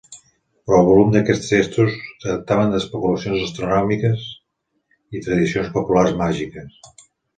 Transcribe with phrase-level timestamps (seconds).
[0.67, 4.25] Però el volum d'aquests textos tractaven d'especulacions astronòmiques
[5.19, 6.83] i tradicions populars màgiques.